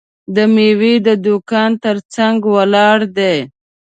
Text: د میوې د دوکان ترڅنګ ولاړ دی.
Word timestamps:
د 0.35 0.37
میوې 0.53 0.93
د 1.07 1.09
دوکان 1.25 1.71
ترڅنګ 1.83 2.37
ولاړ 2.55 2.97
دی. 3.17 3.37